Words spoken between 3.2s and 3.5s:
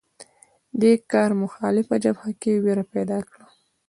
کړه